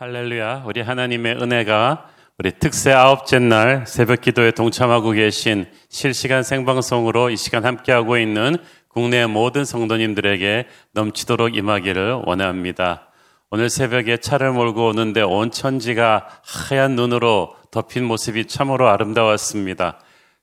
할렐루야. 0.00 0.62
우리 0.64 0.80
하나님의 0.80 1.42
은혜가 1.42 2.08
우리 2.38 2.52
특세 2.52 2.92
아홉째 2.92 3.40
날 3.40 3.84
새벽 3.84 4.20
기도에 4.20 4.52
동참하고 4.52 5.10
계신 5.10 5.66
실시간 5.88 6.44
생방송으로 6.44 7.30
이 7.30 7.36
시간 7.36 7.64
함께하고 7.64 8.16
있는 8.16 8.58
국내 8.86 9.26
모든 9.26 9.64
성도님들에게 9.64 10.68
넘치도록 10.92 11.56
임하기를 11.56 12.22
원합니다. 12.26 13.08
오늘 13.50 13.68
새벽에 13.68 14.18
차를 14.18 14.52
몰고 14.52 14.86
오는데 14.86 15.22
온 15.22 15.50
천지가 15.50 16.28
하얀 16.44 16.94
눈으로 16.94 17.56
덮인 17.72 18.04
모습이 18.04 18.44
참으로 18.46 18.88
아름다웠습니다. 18.88 19.98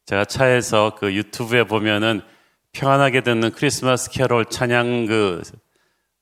제가 0.05 0.25
차에서 0.25 0.97
그 0.99 1.13
유튜브에 1.13 1.63
보면은 1.63 2.19
평안하게 2.73 3.21
듣는 3.21 3.51
크리스마스 3.51 4.11
캐롤 4.11 4.47
찬양 4.47 5.05
그 5.05 5.43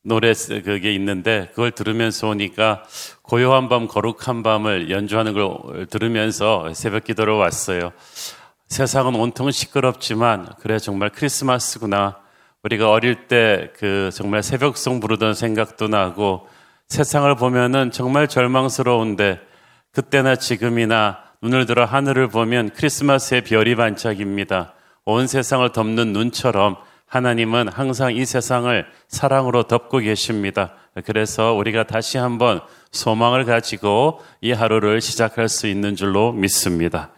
노래 0.03 0.33
그게 0.33 0.93
있는데 0.93 1.47
그걸 1.51 1.71
들으면서 1.71 2.29
오니까 2.29 2.83
고요한 3.21 3.69
밤 3.69 3.87
거룩한 3.87 4.43
밤을 4.43 4.91
연주하는 4.91 5.33
걸 5.33 5.87
들으면서 5.87 6.73
새벽 6.73 7.05
기도를 7.05 7.33
왔어요. 7.33 7.93
세상은 8.67 9.15
온통 9.15 9.51
시끄럽지만 9.51 10.49
그래 10.59 10.77
정말 10.77 11.09
크리스마스구나. 11.09 12.17
우리가 12.63 12.89
어릴 12.89 13.27
때 13.27 13.71
그 13.77 14.09
정말 14.13 14.43
새벽송 14.43 14.99
부르던 14.99 15.33
생각도 15.33 15.87
나고 15.87 16.47
세상을 16.87 17.33
보면은 17.35 17.91
정말 17.91 18.27
절망스러운데 18.27 19.39
그때나 19.91 20.35
지금이나 20.35 21.19
눈을 21.41 21.65
들어 21.65 21.85
하늘을 21.85 22.29
보면 22.29 22.69
크리스마스의 22.71 23.43
별이 23.43 23.75
반짝입니다. 23.75 24.73
온 25.05 25.27
세상을 25.27 25.69
덮는 25.71 26.13
눈처럼 26.13 26.77
하나님은 27.13 27.67
항상 27.67 28.15
이 28.15 28.25
세상을 28.25 28.87
사랑으로 29.07 29.63
덮고 29.63 29.99
계십니다. 29.99 30.73
그래서 31.05 31.53
우리가 31.53 31.83
다시 31.83 32.17
한번 32.17 32.59
소망을 32.91 33.45
가지고 33.45 34.19
이 34.41 34.51
하루를 34.51 34.99
시작할 34.99 35.47
수 35.47 35.67
있는 35.67 35.95
줄로 35.95 36.31
믿습니다. 36.31 37.11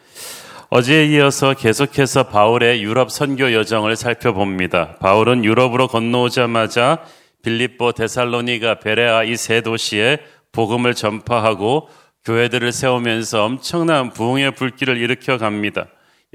어제에 0.70 1.06
이어서 1.06 1.54
계속해서 1.54 2.24
바울의 2.24 2.84
유럽 2.84 3.10
선교 3.10 3.54
여정을 3.54 3.96
살펴봅니다. 3.96 4.98
바울은 4.98 5.46
유럽으로 5.46 5.88
건너오자마자 5.88 7.06
빌립보, 7.44 7.94
데살로니가, 7.94 8.80
베레아 8.80 9.24
이 9.24 9.38
세 9.38 9.62
도시에 9.62 10.18
복음을 10.52 10.94
전파하고 10.94 11.88
교회들을 12.26 12.74
세우면서 12.74 13.46
엄청난 13.46 14.10
부흥의 14.10 14.56
불길을 14.56 14.98
일으켜 14.98 15.38
갑니다. 15.38 15.88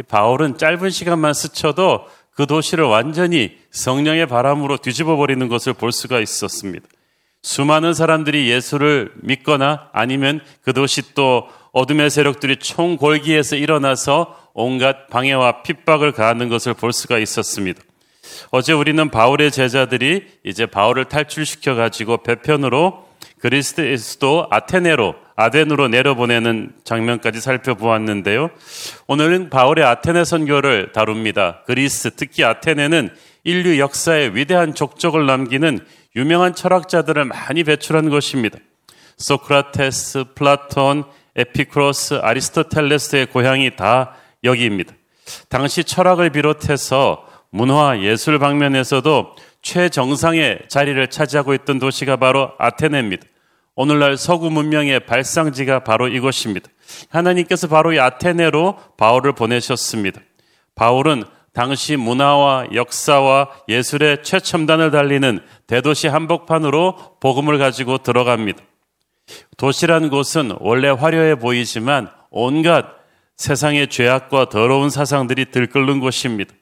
바울은 0.09 0.57
짧은 0.57 0.89
시간만 0.89 1.35
스쳐도 1.35 2.07
그 2.35 2.47
도시를 2.47 2.85
완전히 2.85 3.57
성령의 3.71 4.27
바람으로 4.27 4.79
뒤집어 4.79 5.17
버리는 5.17 5.47
것을 5.49 5.73
볼 5.73 5.93
수가 5.93 6.21
있었습니다. 6.21 6.87
수많은 7.43 7.95
사람들이 7.95 8.51
예수를 8.51 9.13
믿거나 9.23 9.89
아니면 9.93 10.41
그 10.63 10.73
도시 10.73 11.15
또 11.15 11.49
어둠의 11.73 12.11
세력들이 12.11 12.57
총골기에서 12.57 13.57
일어나서 13.57 14.37
온갖 14.53 15.09
방해와 15.09 15.63
핍박을 15.63 16.13
가하는 16.13 16.49
것을 16.49 16.75
볼 16.75 16.93
수가 16.93 17.19
있었습니다. 17.19 17.81
어제 18.51 18.73
우리는 18.73 19.11
바울의 19.11 19.51
제자들이 19.51 20.27
이제 20.45 20.67
바울을 20.67 21.07
탈출시켜 21.07 21.75
가지고 21.75 22.19
배편으로 22.19 23.10
그리스도에서도 23.41 24.49
아테네로 24.51 25.15
아덴으로 25.35 25.89
내려보내는 25.89 26.73
장면까지 26.85 27.41
살펴보았는데요. 27.41 28.51
오늘은 29.07 29.49
바울의 29.51 29.85
아테네 29.85 30.25
선교를 30.25 30.93
다룹니다. 30.93 31.63
그리스, 31.67 32.11
특히 32.15 32.45
아테네는 32.45 33.11
인류 33.45 33.79
역사에 33.79 34.33
위대한 34.35 34.75
족적을 34.75 35.25
남기는 35.25 35.81
유명한 36.17 36.55
철학자들을 36.55 37.25
많이 37.25 37.65
배출한 37.65 38.11
것입니다. 38.11 38.59
소크라테스, 39.17 40.25
플라톤, 40.35 41.05
에피쿠로스, 41.37 42.15
아리스토텔레스의 42.23 43.27
고향이 43.27 43.77
다 43.77 44.15
여기입니다. 44.45 44.93
당시 45.49 45.85
철학을 45.85 46.31
비롯해서 46.31 47.27
문화, 47.51 48.01
예술 48.01 48.39
방면에서도 48.39 49.37
최정상의 49.63 50.61
자리를 50.69 51.07
차지하고 51.09 51.55
있던 51.55 51.79
도시가 51.79 52.17
바로 52.17 52.53
아테네입니다. 52.59 53.27
오늘날 53.83 54.19
서구 54.19 54.51
문명의 54.51 55.07
발상지가 55.07 55.85
바로 55.85 56.07
이곳입니다. 56.07 56.69
하나님께서 57.09 57.67
바로 57.67 57.95
이 57.95 57.99
아테네로 57.99 58.77
바울을 58.99 59.33
보내셨습니다. 59.33 60.21
바울은 60.75 61.25
당시 61.55 61.97
문화와 61.97 62.67
역사와 62.75 63.49
예술의 63.71 64.23
최첨단을 64.23 64.91
달리는 64.91 65.41
대도시 65.67 66.09
한복판으로 66.09 67.17
복음을 67.21 67.57
가지고 67.57 67.97
들어갑니다. 67.97 68.63
도시란 69.57 70.11
곳은 70.11 70.57
원래 70.61 70.91
화려해 70.91 71.37
보이지만 71.37 72.11
온갖 72.31 72.85
세상의 73.39 73.89
죄악과 73.89 74.51
더러운 74.51 74.91
사상들이 74.91 75.53
들끓는 75.53 76.01
곳입니다. 76.01 76.55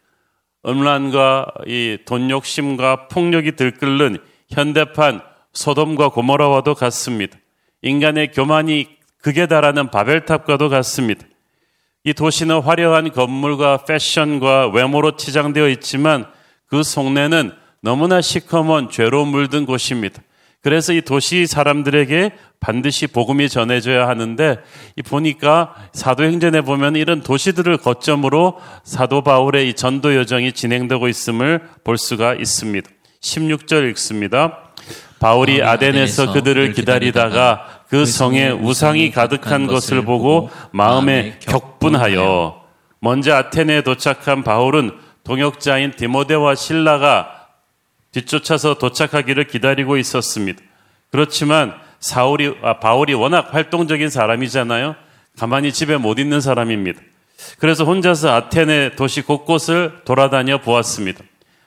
음란과 0.65 1.47
이 1.67 1.99
돈 2.07 2.31
욕심과 2.31 3.09
폭력이 3.09 3.57
들끓는 3.57 4.19
현대판 4.51 5.23
소돔과 5.59 6.11
고모라와도 6.11 6.77
같습니다. 6.77 7.37
인간의 7.83 8.31
교만이 8.31 8.87
극에 9.23 9.47
달하는 9.47 9.91
바벨탑과도 9.91 10.69
같습니다. 10.69 11.27
이 12.05 12.13
도시는 12.13 12.61
화려한 12.61 13.11
건물과 13.11 13.85
패션과 13.85 14.69
외모로 14.69 15.17
치장되어 15.17 15.69
있지만 15.71 16.27
그 16.67 16.85
속내는 16.85 17.51
너무나 17.83 18.21
시커먼 18.21 18.91
죄로 18.91 19.25
물든 19.25 19.67
곳입니다. 19.67 20.23
그래서 20.63 20.93
이 20.93 21.01
도시 21.01 21.47
사람들에게 21.47 22.31
반드시 22.61 23.09
복음이 23.09 23.49
전해져야 23.49 24.07
하는데 24.07 24.59
이 24.95 25.03
보니까 25.03 25.75
사도행전에 25.93 26.61
보면 26.61 26.95
이런 26.95 27.21
도시들을 27.21 27.79
거점으로 27.79 28.61
사도 28.85 29.23
바울의 29.23 29.69
이 29.69 29.75
전도 29.75 30.15
여정이 30.15 30.53
진행되고 30.53 31.09
있음을 31.09 31.63
볼 31.83 31.99
수가 31.99 32.35
있습니다. 32.35 32.89
16절 33.21 33.91
읽습니다. 33.91 34.68
바울이 35.21 35.62
아덴에서 35.62 36.33
그들을 36.33 36.73
기다리다가 36.73 37.83
그 37.89 38.06
성에 38.06 38.51
우상이 38.51 39.11
가득한 39.11 39.67
것을 39.67 40.05
보고 40.05 40.51
마음에 40.71 41.39
격분하여 41.41 42.62
먼저 43.01 43.34
아테네에 43.34 43.83
도착한 43.83 44.45
바울은 44.45 44.93
동역자인 45.25 45.93
디모데와 45.93 46.55
신라가 46.55 47.47
뒤쫓아서 48.12 48.75
도착하기를 48.75 49.45
기다리고 49.45 49.97
있었습니다. 49.97 50.61
그렇지만 51.11 51.75
사울이 52.01 52.55
아, 52.62 52.78
바울이 52.78 53.15
워낙 53.15 53.53
활동적인 53.53 54.09
사람이잖아요. 54.11 54.97
가만히 55.39 55.73
집에 55.73 55.97
못 55.97 56.19
있는 56.19 56.41
사람입니다. 56.41 57.01
그래서 57.59 57.84
혼자서 57.84 58.33
아테네 58.33 58.97
도시 58.97 59.23
곳곳을 59.23 60.01
돌아다녀 60.05 60.59
보았습니다. 60.59 61.23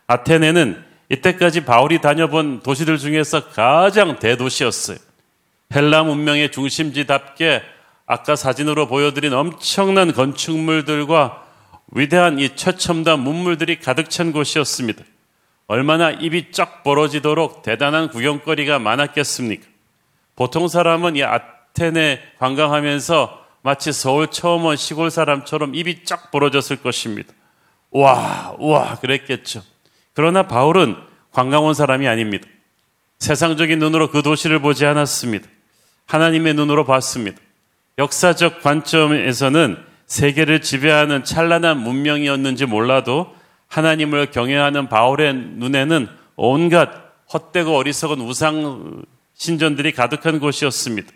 아테네는 0.08 0.91
이때까지 1.12 1.66
바울이 1.66 2.00
다녀본 2.00 2.62
도시들 2.62 2.98
중에서 2.98 3.50
가장 3.50 4.18
대도시였어요. 4.18 4.98
헬라 5.76 6.04
문명의 6.04 6.52
중심지답게 6.52 7.62
아까 8.06 8.36
사진으로 8.38 8.88
보여드린 8.88 9.34
엄청난 9.34 10.14
건축물들과 10.14 11.46
위대한 11.92 12.40
이 12.40 12.56
최첨단 12.56 13.20
문물들이 13.20 13.80
가득 13.80 14.10
찬 14.10 14.32
곳이었습니다. 14.32 15.04
얼마나 15.68 16.12
입이 16.12 16.52
쫙 16.52 16.84
벌어지도록 16.84 17.62
대단한 17.62 18.10
구경거리가 18.10 18.80
많았겠습니까? 18.80 19.66
보통 20.38 20.70
사람은 20.70 21.18
이 21.18 21.24
아테네 21.24 22.22
관광하면서 22.40 23.46
마치 23.64 23.92
서울 23.92 24.28
처음 24.28 24.66
온 24.66 24.78
시골 24.78 25.12
사람처럼 25.12 25.76
입이 25.76 26.06
쫙 26.06 26.32
벌어졌을 26.32 26.78
것입니다. 26.78 27.34
와, 27.92 28.56
와, 28.60 28.96
그랬겠죠. 28.96 29.62
그러나 30.14 30.48
바울은 30.48 30.96
관광 31.32 31.66
온 31.66 31.74
사람이 31.74 32.08
아닙니다. 32.08 32.48
세상적인 33.20 33.80
눈으로 33.80 34.10
그 34.10 34.22
도시를 34.22 34.60
보지 34.60 34.86
않았습니다. 34.86 35.48
하나님의 36.08 36.56
눈으로 36.56 36.86
봤습니다. 36.86 37.40
역사적 37.98 38.62
관점에서는 38.62 39.78
세계를 40.08 40.62
지배하는 40.62 41.24
찬란한 41.24 41.80
문명이었는지 41.80 42.66
몰라도 42.66 43.34
하나님을 43.68 44.32
경외하는 44.32 44.90
바울의 44.90 45.34
눈에는 45.34 46.10
온갖 46.36 46.90
헛되고 47.34 47.78
어리석은 47.78 48.20
우상 48.20 49.04
신전들이 49.36 49.94
가득한 49.94 50.40
곳이었습니다. 50.40 51.12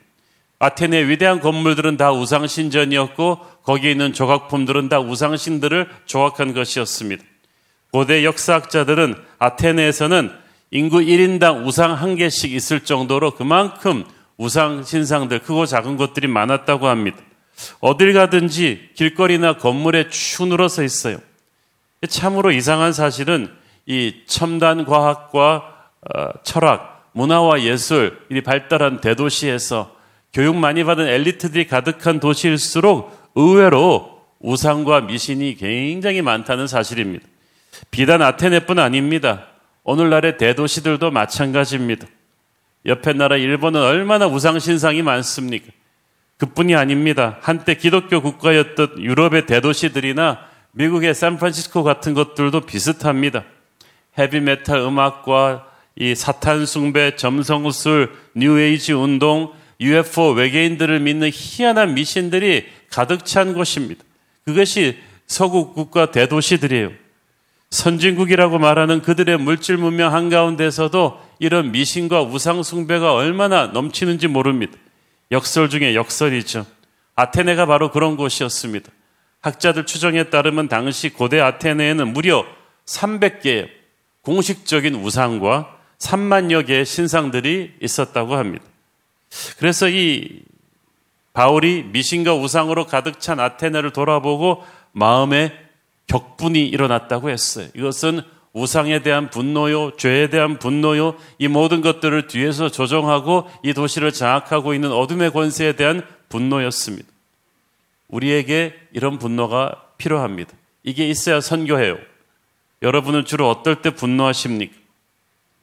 아테네의 0.59 1.09
위대한 1.09 1.41
건물들은 1.41 1.97
다 1.97 2.13
우상 2.13 2.47
신전이었고 2.47 3.39
거기에 3.63 3.91
있는 3.91 4.13
조각품들은 4.13 4.87
다 4.87 4.99
우상 4.99 5.35
신들을 5.35 5.89
조각한 6.05 6.53
것이었습니다. 6.53 7.23
고대 7.95 8.25
역사학자들은 8.25 9.15
아테네에서는 9.39 10.29
인구 10.71 10.97
1인당 10.97 11.65
우상 11.65 11.93
한 11.93 12.17
개씩 12.17 12.51
있을 12.51 12.81
정도로 12.81 13.31
그만큼 13.31 14.03
우상 14.35 14.83
신상들 14.83 15.39
크고 15.39 15.65
작은 15.65 15.95
것들이 15.95 16.27
많았다고 16.27 16.89
합니다. 16.89 17.19
어딜 17.79 18.11
가든지 18.11 18.89
길거리나 18.95 19.55
건물에 19.59 20.09
추 20.09 20.45
늘어서 20.45 20.83
있어요. 20.83 21.19
참으로 22.09 22.51
이상한 22.51 22.91
사실은 22.91 23.49
이 23.85 24.13
첨단 24.25 24.83
과학과 24.83 25.87
어, 26.01 26.31
철학, 26.43 27.11
문화와 27.13 27.61
예술 27.61 28.19
이 28.29 28.41
발달한 28.41 28.99
대도시에서 28.99 29.95
교육 30.33 30.57
많이 30.57 30.83
받은 30.83 31.07
엘리트들이 31.07 31.67
가득한 31.67 32.19
도시일수록 32.19 33.31
의외로 33.35 34.19
우상과 34.41 34.99
미신이 34.99 35.55
굉장히 35.55 36.21
많다는 36.21 36.67
사실입니다. 36.67 37.25
비단 37.91 38.21
아테네뿐 38.21 38.79
아닙니다. 38.79 39.47
오늘날의 39.83 40.37
대도시들도 40.37 41.11
마찬가지입니다. 41.11 42.07
옆에 42.85 43.13
나라 43.13 43.37
일본은 43.37 43.81
얼마나 43.81 44.27
우상신상이 44.27 45.01
많습니까? 45.01 45.67
그뿐이 46.37 46.75
아닙니다. 46.75 47.37
한때 47.41 47.75
기독교 47.75 48.21
국가였던 48.21 49.01
유럽의 49.01 49.45
대도시들이나 49.45 50.39
미국의 50.71 51.13
샌프란시스코 51.15 51.83
같은 51.83 52.13
것들도 52.13 52.61
비슷합니다. 52.61 53.45
헤비메탈 54.17 54.79
음악과 54.79 55.67
이 55.95 56.13
사탄 56.13 56.65
숭배, 56.65 57.15
점성술, 57.15 58.11
뉴에이지 58.35 58.93
운동, 58.93 59.53
UFO 59.79 60.31
외계인들을 60.31 60.99
믿는 60.99 61.29
희한한 61.33 61.93
미신들이 61.93 62.65
가득 62.89 63.25
찬 63.25 63.53
곳입니다. 63.53 64.03
그것이 64.43 64.97
서구 65.27 65.73
국가 65.73 66.11
대도시들이에요. 66.11 67.04
선진국이라고 67.75 68.57
말하는 68.57 69.01
그들의 69.01 69.37
물질 69.37 69.75
문명 69.75 70.13
한가운데서도 70.13 71.21
이런 71.39 71.73
미신과 71.73 72.23
우상 72.23 72.63
숭배가 72.63 73.13
얼마나 73.13 73.67
넘치는지 73.67 74.27
모릅니다. 74.27 74.77
역설 75.31 75.69
중에 75.69 75.93
역설이죠. 75.93 76.65
아테네가 77.15 77.65
바로 77.65 77.91
그런 77.91 78.15
곳이었습니다. 78.15 78.89
학자들 79.41 79.85
추정에 79.85 80.29
따르면 80.29 80.69
당시 80.69 81.09
고대 81.09 81.41
아테네에는 81.41 82.13
무려 82.13 82.45
300개의 82.85 83.67
공식적인 84.21 84.95
우상과 84.95 85.77
3만여 85.99 86.65
개의 86.67 86.85
신상들이 86.85 87.73
있었다고 87.81 88.35
합니다. 88.35 88.63
그래서 89.57 89.89
이 89.89 90.43
바울이 91.33 91.83
미신과 91.91 92.35
우상으로 92.35 92.85
가득 92.85 93.19
찬 93.19 93.41
아테네를 93.41 93.91
돌아보고 93.91 94.63
마음에 94.93 95.64
격분이 96.07 96.67
일어났다고 96.67 97.29
했어요. 97.29 97.67
이것은 97.75 98.21
우상에 98.53 98.99
대한 99.01 99.29
분노요, 99.29 99.97
죄에 99.97 100.29
대한 100.29 100.59
분노요, 100.59 101.17
이 101.39 101.47
모든 101.47 101.81
것들을 101.81 102.27
뒤에서 102.27 102.69
조정하고 102.69 103.49
이 103.63 103.73
도시를 103.73 104.13
장악하고 104.13 104.73
있는 104.73 104.91
어둠의 104.91 105.31
권세에 105.31 105.73
대한 105.73 106.05
분노였습니다. 106.29 107.07
우리에게 108.07 108.73
이런 108.93 109.19
분노가 109.19 109.83
필요합니다. 109.97 110.53
이게 110.83 111.09
있어야 111.09 111.41
선교해요. 111.41 111.97
여러분은 112.81 113.25
주로 113.25 113.49
어떨 113.49 113.81
때 113.81 113.89
분노하십니까? 113.89 114.73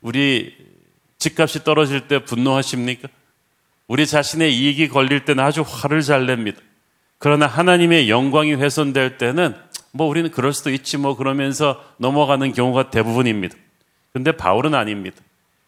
우리 0.03 0.55
집값이 1.19 1.65
떨어질 1.65 2.09
때 2.09 2.25
분노하십니까? 2.25 3.09
우리 3.87 4.07
자신의 4.07 4.55
이익이 4.55 4.89
걸릴 4.89 5.25
때는 5.25 5.43
아주 5.43 5.63
화를 5.63 6.03
잘 6.03 6.27
냅니다. 6.27 6.61
그러나 7.19 7.47
하나님의 7.47 8.11
영광이 8.11 8.55
훼손될 8.55 9.19
때는 9.19 9.55
뭐 9.93 10.09
우리는 10.09 10.31
그럴 10.31 10.53
수도 10.53 10.71
있지 10.71 10.97
뭐 10.97 11.17
그러면서 11.17 11.83
넘어가는 11.99 12.53
경우가 12.53 12.91
대부분입니다. 12.91 13.55
근데 14.13 14.33
바울은 14.33 14.75
아닙니다. 14.75 15.17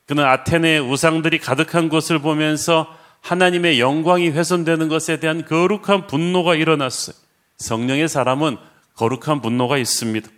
그는 0.06 0.24
아테네의 0.24 0.80
우상들이 0.80 1.38
가득한 1.38 1.88
곳을 1.88 2.18
보면서 2.18 2.86
하나님의 3.20 3.80
영광이 3.80 4.30
훼손되는 4.30 4.88
것에 4.88 5.18
대한 5.18 5.44
거룩한 5.44 6.06
분노가 6.06 6.54
일어났어요. 6.54 7.16
성령의 7.56 8.08
사람은 8.08 8.58
거룩한 8.96 9.40
분노가 9.40 9.78
있습니다. 9.78 10.28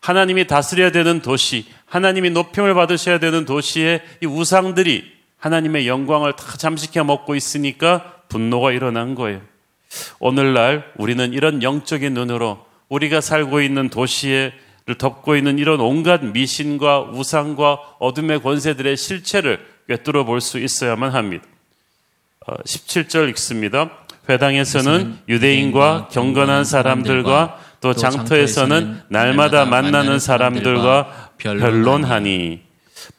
하나님이 0.00 0.46
다스려야 0.46 0.92
되는 0.92 1.20
도시, 1.22 1.66
하나님이 1.86 2.30
높임을 2.30 2.74
받으셔야 2.74 3.18
되는 3.18 3.44
도시에 3.44 4.02
이 4.22 4.26
우상들이 4.26 5.04
하나님의 5.38 5.88
영광을 5.88 6.34
다 6.34 6.56
잠식해 6.56 7.02
먹고 7.02 7.34
있으니까 7.34 8.20
분노가 8.28 8.70
일어난 8.72 9.14
거예요. 9.16 9.40
오늘날 10.20 10.92
우리는 10.96 11.32
이런 11.32 11.62
영적인 11.62 12.14
눈으로 12.14 12.65
우리가 12.88 13.20
살고 13.20 13.60
있는 13.60 13.88
도시를 13.90 14.52
덮고 14.98 15.36
있는 15.36 15.58
이런 15.58 15.80
온갖 15.80 16.24
미신과 16.24 17.10
우상과 17.12 17.78
어둠의 17.98 18.42
권세들의 18.42 18.96
실체를 18.96 19.64
꿰뚫어 19.88 20.24
볼 20.24 20.40
수 20.40 20.58
있어야만 20.58 21.12
합니다. 21.12 21.44
17절 22.46 23.24
어, 23.24 23.28
읽습니다. 23.28 23.90
회당에서는 24.28 25.18
유대인과 25.28 26.08
경건한 26.10 26.64
사람들과 26.64 27.60
또 27.80 27.94
장터에서는 27.94 29.02
날마다 29.08 29.64
만나는 29.64 30.18
사람들과 30.18 31.30
변론하니 31.38 32.60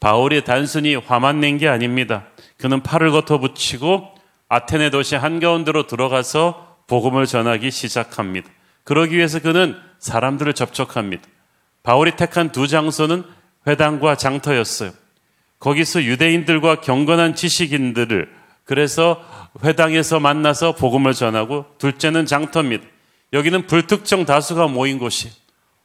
바울이 0.00 0.44
단순히 0.44 0.94
화만 0.96 1.40
낸 1.40 1.58
게 1.58 1.68
아닙니다. 1.68 2.24
그는 2.58 2.82
팔을 2.82 3.10
걷어 3.12 3.38
붙이고 3.38 4.08
아테네 4.48 4.90
도시 4.90 5.14
한가운데로 5.14 5.86
들어가서 5.86 6.76
복음을 6.86 7.26
전하기 7.26 7.70
시작합니다. 7.70 8.48
그러기 8.88 9.14
위해서 9.14 9.38
그는 9.38 9.76
사람들을 9.98 10.54
접촉합니다. 10.54 11.22
바울이 11.82 12.16
택한 12.16 12.52
두 12.52 12.66
장소는 12.66 13.22
회당과 13.66 14.16
장터였어요. 14.16 14.92
거기서 15.60 16.04
유대인들과 16.04 16.80
경건한 16.80 17.34
지식인들을 17.34 18.32
그래서 18.64 19.22
회당에서 19.62 20.20
만나서 20.20 20.74
복음을 20.76 21.12
전하고 21.12 21.66
둘째는 21.76 22.24
장터입니다. 22.24 22.86
여기는 23.34 23.66
불특정 23.66 24.24
다수가 24.24 24.68
모인 24.68 24.98
곳이 24.98 25.28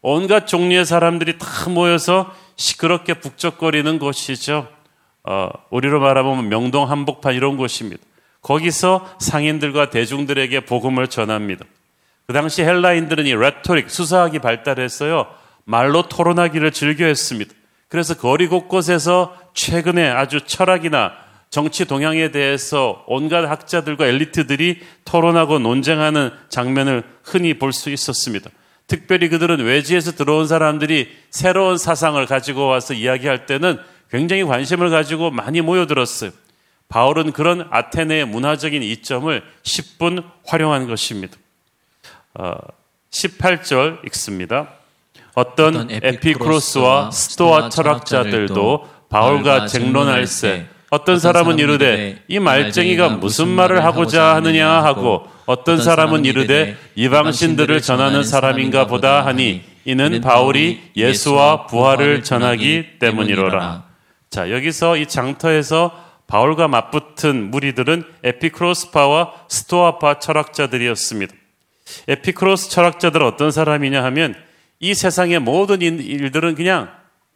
온갖 0.01 0.47
종류의 0.47 0.85
사람들이 0.85 1.37
다 1.37 1.69
모여서 1.69 2.33
시끄럽게 2.55 3.15
북적거리는 3.15 3.99
곳이죠. 3.99 4.69
어, 5.23 5.49
우리로 5.71 5.99
말하면 5.99 6.47
명동 6.47 6.89
한복판 6.89 7.35
이런 7.35 7.57
곳입니다. 7.57 8.01
거기서 8.41 9.13
상인들과 9.19 9.89
대중들에게 9.89 10.61
복음을 10.61 11.09
전합니다. 11.09 11.65
그 12.27 12.33
당시 12.33 12.63
헬라인들은 12.63 13.25
이 13.25 13.33
레토릭, 13.33 13.89
수사학이 13.89 14.39
발달했어요. 14.39 15.27
말로 15.65 16.03
토론하기를 16.07 16.71
즐겨 16.71 17.05
했습니다. 17.05 17.53
그래서 17.89 18.15
거리 18.15 18.47
곳곳에서 18.47 19.37
최근에 19.53 20.09
아주 20.09 20.41
철학이나 20.41 21.13
정치 21.49 21.85
동향에 21.85 22.31
대해서 22.31 23.03
온갖 23.07 23.45
학자들과 23.45 24.07
엘리트들이 24.07 24.81
토론하고 25.05 25.59
논쟁하는 25.59 26.31
장면을 26.49 27.03
흔히 27.23 27.59
볼 27.59 27.71
수 27.71 27.91
있었습니다. 27.91 28.49
특별히 28.87 29.29
그들은 29.29 29.59
외지에서 29.59 30.13
들어온 30.13 30.47
사람들이 30.47 31.09
새로운 31.29 31.77
사상을 31.77 32.25
가지고 32.25 32.65
와서 32.67 32.93
이야기할 32.93 33.45
때는 33.45 33.77
굉장히 34.09 34.43
관심을 34.43 34.89
가지고 34.89 35.29
많이 35.31 35.61
모여들었어요. 35.61 36.31
바울은 36.89 37.31
그런 37.31 37.67
아테네의 37.69 38.25
문화적인 38.25 38.81
이점을 38.83 39.43
10분 39.63 40.23
활용한 40.45 40.87
것입니다. 40.87 41.37
어, 42.35 42.55
18절 43.11 44.05
읽습니다. 44.07 44.69
어떤, 45.35 45.75
어떤 45.75 45.91
에피크로스와 45.91 47.11
스토아 47.11 47.69
철학자들도 47.69 48.89
바울과 49.09 49.67
쟁론할세 49.67 50.67
어떤 50.89 51.17
사람은 51.17 51.57
이르되 51.57 52.21
이 52.27 52.39
말쟁이가 52.39 53.09
무슨 53.09 53.47
말을 53.47 53.83
하고자 53.83 54.35
하느냐 54.35 54.69
하고 54.69 55.27
어떤 55.45 55.81
사람은 55.81 56.25
이르되 56.25 56.77
이방신들을 56.95 57.81
전하는 57.81 58.23
사람인가 58.23 58.85
보다 58.85 59.25
하니 59.25 59.63
이는 59.85 60.21
바울이 60.21 60.91
예수와 60.95 61.65
부활을 61.65 62.23
전하기 62.23 62.99
때문이로라. 62.99 63.83
자, 64.29 64.51
여기서 64.51 64.97
이 64.97 65.07
장터에서 65.07 65.91
바울과 66.27 66.67
맞붙은 66.67 67.51
무리들은 67.51 68.03
에피크로스파와 68.23 69.33
스토아파 69.49 70.19
철학자들이었습니다. 70.19 71.33
에피크로스 72.07 72.69
철학자들은 72.69 73.25
어떤 73.25 73.51
사람이냐 73.51 74.03
하면 74.05 74.35
이 74.79 74.93
세상의 74.93 75.39
모든 75.39 75.81
일들은 75.81 76.55
그냥 76.55 76.89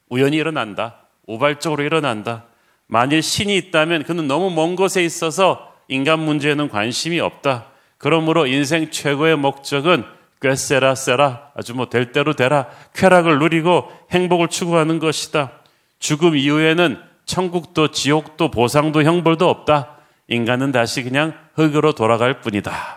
우연히 0.09 0.37
일어난다. 0.37 1.07
우발적으로 1.25 1.83
일어난다. 1.83 2.45
만일 2.87 3.21
신이 3.21 3.55
있다면 3.57 4.03
그는 4.03 4.27
너무 4.27 4.49
먼 4.49 4.75
곳에 4.75 5.03
있어서 5.03 5.73
인간 5.87 6.19
문제에는 6.19 6.69
관심이 6.69 7.19
없다. 7.19 7.67
그러므로 7.97 8.45
인생 8.47 8.91
최고의 8.91 9.37
목적은 9.37 10.05
꿰세라 10.39 10.95
세라 10.95 11.51
아주 11.55 11.73
뭐 11.73 11.87
될 11.89 12.11
대로 12.11 12.33
되라 12.33 12.67
쾌락을 12.93 13.39
누리고 13.39 13.91
행복을 14.11 14.49
추구하는 14.49 14.99
것이다. 14.99 15.51
죽음 15.99 16.35
이후에는 16.35 17.01
천국도 17.25 17.91
지옥도 17.91 18.51
보상도 18.51 19.03
형벌도 19.03 19.49
없다. 19.49 19.97
인간은 20.27 20.71
다시 20.71 21.03
그냥 21.03 21.33
흙으로 21.55 21.93
돌아갈 21.93 22.41
뿐이다. 22.41 22.96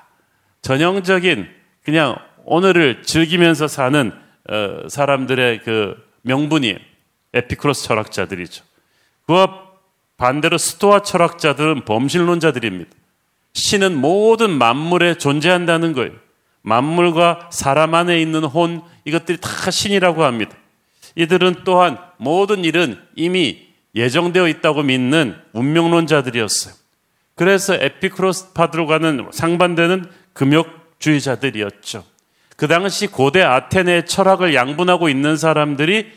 전형적인 0.63 1.49
그냥 1.83 2.17
오늘을 2.45 3.03
즐기면서 3.03 3.69
사는 3.69 4.13
어, 4.49 4.89
사람들의 4.89 5.63
그 5.63 5.97
명분이 6.23 6.77
에피크로스 7.33 7.85
철학자들이죠. 7.85 8.65
그와 9.27 9.71
반대로 10.17 10.59
스토아 10.59 11.03
철학자들은 11.03 11.85
범실론자들입니다. 11.85 12.91
신은 13.55 13.97
모든 13.97 14.51
만물에 14.51 15.15
존재한다는 15.15 15.93
거예요. 15.93 16.13
만물과 16.63 17.49
사람 17.51 17.95
안에 17.95 18.21
있는 18.21 18.45
혼, 18.45 18.83
이것들이 19.05 19.39
다 19.41 19.71
신이라고 19.71 20.25
합니다. 20.25 20.57
이들은 21.15 21.63
또한 21.65 21.99
모든 22.19 22.65
일은 22.65 23.01
이미 23.17 23.67
예정되어 23.95 24.47
있다고 24.49 24.83
믿는 24.83 25.37
운명론자들이었어요. 25.53 26.75
그래서 27.35 27.75
에피크로스파드로 27.75 28.87
가는 28.87 29.27
상반되는 29.33 30.05
금욕주의자들이었죠. 30.41 32.05
그 32.57 32.67
당시 32.67 33.07
고대 33.07 33.43
아테네의 33.43 34.07
철학을 34.07 34.55
양분하고 34.55 35.09
있는 35.09 35.37
사람들이 35.37 36.11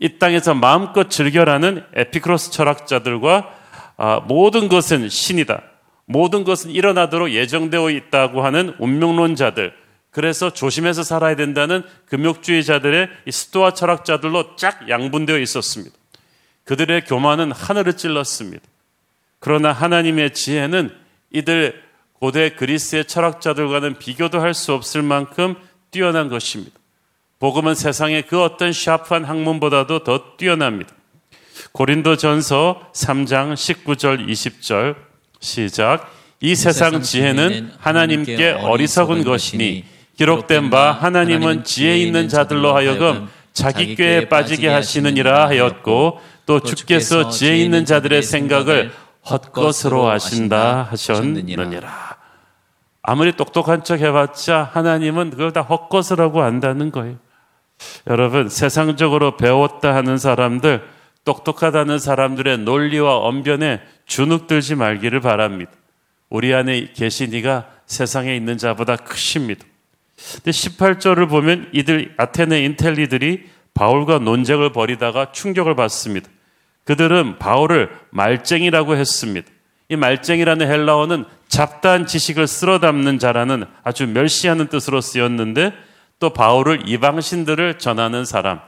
이 0.00 0.18
땅에서 0.18 0.54
마음껏 0.54 1.08
즐겨라는 1.08 1.84
에피크로스 1.94 2.50
철학자들과 2.50 3.50
아, 3.96 4.20
모든 4.26 4.68
것은 4.68 5.08
신이다. 5.08 5.62
모든 6.04 6.44
것은 6.44 6.70
일어나도록 6.70 7.32
예정되어 7.32 7.90
있다고 7.90 8.42
하는 8.44 8.74
운명론자들. 8.78 9.72
그래서 10.10 10.52
조심해서 10.52 11.02
살아야 11.02 11.36
된다는 11.36 11.82
금욕주의자들의 12.06 13.08
스토아 13.30 13.72
철학자들로 13.72 14.56
쫙 14.56 14.88
양분되어 14.88 15.38
있었습니다. 15.38 15.94
그들의 16.64 17.04
교만은 17.04 17.52
하늘을 17.52 17.96
찔렀습니다. 17.96 18.62
그러나 19.38 19.72
하나님의 19.72 20.34
지혜는 20.34 20.90
이들 21.32 21.81
고대 22.22 22.50
그리스의 22.50 23.04
철학자들과는 23.06 23.98
비교도 23.98 24.40
할 24.40 24.54
수 24.54 24.72
없을 24.74 25.02
만큼 25.02 25.56
뛰어난 25.90 26.28
것입니다. 26.28 26.78
복음은 27.40 27.74
세상의 27.74 28.28
그 28.28 28.40
어떤 28.40 28.72
샤프한 28.72 29.24
학문보다도 29.24 30.04
더 30.04 30.36
뛰어납니다. 30.36 30.94
고린도 31.72 32.16
전서 32.18 32.80
3장 32.94 33.54
19절 33.54 34.28
20절 34.28 34.94
시작. 35.40 36.12
이 36.40 36.54
세상 36.54 37.02
지혜는 37.02 37.72
하나님께 37.78 38.50
어리석은 38.50 39.24
것이니 39.24 39.84
기록된 40.16 40.70
바 40.70 40.92
하나님은 40.92 41.64
지혜 41.64 41.98
있는 41.98 42.28
자들로 42.28 42.76
하여금 42.76 43.28
자기 43.52 43.96
꾀에 43.96 44.28
빠지게 44.28 44.68
하시느니라 44.68 45.48
하였고 45.48 46.20
또 46.46 46.60
주께서 46.60 47.30
지혜 47.30 47.56
있는 47.56 47.84
자들의 47.84 48.22
생각을 48.22 48.92
헛것으로 49.28 50.08
하신다 50.08 50.86
하셨느니라. 50.90 52.11
아무리 53.02 53.32
똑똑한 53.32 53.82
척 53.84 54.00
해봤자 54.00 54.70
하나님은 54.72 55.30
그걸 55.30 55.52
다 55.52 55.60
헛것이라고 55.62 56.42
안다는 56.42 56.92
거예요. 56.92 57.16
여러분, 58.06 58.48
세상적으로 58.48 59.36
배웠다 59.36 59.94
하는 59.94 60.18
사람들, 60.18 60.86
똑똑하다는 61.24 61.98
사람들의 61.98 62.58
논리와 62.58 63.18
언변에 63.18 63.80
주눅들지 64.06 64.76
말기를 64.76 65.20
바랍니다. 65.20 65.72
우리 66.28 66.54
안에 66.54 66.92
계신 66.94 67.32
이가 67.32 67.68
세상에 67.86 68.34
있는 68.34 68.56
자보다 68.56 68.96
크십니다. 68.96 69.64
근데 70.34 70.50
18절을 70.50 71.28
보면 71.28 71.70
이들 71.72 72.14
아테네 72.16 72.62
인텔리들이 72.64 73.50
바울과 73.74 74.18
논쟁을 74.20 74.72
벌이다가 74.72 75.32
충격을 75.32 75.74
받습니다. 75.74 76.28
그들은 76.84 77.38
바울을 77.38 77.90
말쟁이라고 78.10 78.96
했습니다. 78.96 79.48
이 79.88 79.96
말쟁이라는 79.96 80.66
헬라어는 80.66 81.24
잡다한 81.52 82.06
지식을 82.06 82.46
쓸어 82.46 82.78
담는 82.78 83.18
자라는 83.18 83.66
아주 83.84 84.06
멸시하는 84.06 84.68
뜻으로 84.68 85.02
쓰였는데 85.02 85.74
또 86.18 86.30
바울을 86.30 86.88
이방 86.88 87.20
신들을 87.20 87.78
전하는 87.78 88.24
사람. 88.24 88.62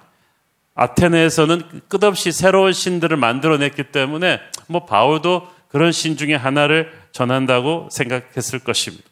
아테네에서는 0.75 1.81
끝없이 1.89 2.31
새로운 2.31 2.75
신들을 2.75 3.17
만들어냈기 3.17 3.85
때문에 3.85 4.39
뭐 4.67 4.85
바울도 4.85 5.51
그런 5.69 5.93
신 5.93 6.19
중에 6.19 6.35
하나를 6.35 6.93
전한다고 7.13 7.89
생각했을 7.91 8.59
것입니다. 8.59 9.05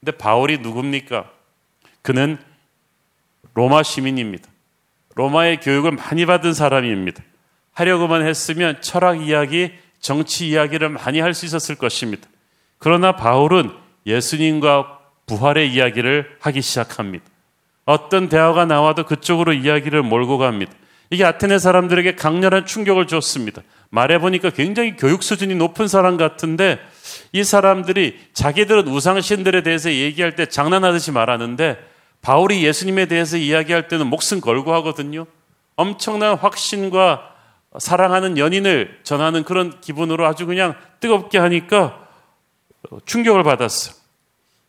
근데 0.00 0.16
바울이 0.16 0.58
누굽니까? 0.58 1.30
그는 2.00 2.38
로마 3.52 3.82
시민입니다. 3.82 4.48
로마의 5.16 5.60
교육을 5.60 5.90
많이 5.90 6.24
받은 6.24 6.54
사람입니다. 6.54 7.22
하려고만 7.72 8.26
했으면 8.26 8.80
철학 8.80 9.20
이야기, 9.20 9.72
정치 10.00 10.48
이야기를 10.48 10.88
많이 10.88 11.20
할 11.20 11.34
수 11.34 11.44
있었을 11.44 11.74
것입니다. 11.74 12.26
그러나 12.78 13.16
바울은 13.16 13.70
예수님과 14.06 14.98
부활의 15.26 15.72
이야기를 15.72 16.36
하기 16.40 16.62
시작합니다. 16.62 17.24
어떤 17.84 18.28
대화가 18.28 18.64
나와도 18.64 19.04
그쪽으로 19.04 19.52
이야기를 19.52 20.02
몰고 20.02 20.38
갑니다. 20.38 20.72
이게 21.10 21.24
아테네 21.24 21.58
사람들에게 21.58 22.16
강렬한 22.16 22.66
충격을 22.66 23.06
줬습니다. 23.06 23.62
말해보니까 23.90 24.50
굉장히 24.50 24.96
교육 24.96 25.22
수준이 25.22 25.54
높은 25.54 25.86
사람 25.86 26.16
같은데 26.16 26.80
이 27.32 27.44
사람들이 27.44 28.18
자기들은 28.32 28.88
우상신들에 28.88 29.62
대해서 29.62 29.92
얘기할 29.92 30.34
때 30.34 30.46
장난하듯이 30.46 31.12
말하는데 31.12 31.78
바울이 32.22 32.64
예수님에 32.64 33.06
대해서 33.06 33.36
이야기할 33.36 33.86
때는 33.86 34.08
목숨 34.08 34.40
걸고 34.40 34.72
하거든요. 34.74 35.26
엄청난 35.76 36.36
확신과 36.36 37.30
사랑하는 37.78 38.38
연인을 38.38 39.00
전하는 39.04 39.44
그런 39.44 39.80
기분으로 39.80 40.26
아주 40.26 40.46
그냥 40.46 40.74
뜨겁게 40.98 41.38
하니까 41.38 42.05
충격을 43.04 43.42
받았어. 43.42 43.92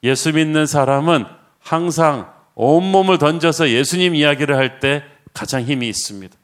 예수 0.04 0.34
믿는 0.34 0.66
사람은 0.66 1.26
항상 1.60 2.32
온몸을 2.56 3.18
던져서 3.18 3.70
예수님 3.70 4.16
이야기를 4.16 4.56
할 4.56 4.80
때 4.80 5.04
가장 5.34 5.64
힘이 5.64 5.88
있습니다. 5.90 6.36